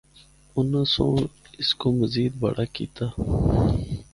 [0.55, 1.15] اُناں سنڑ
[1.61, 3.05] اس کو مزید بڑا کیتا۔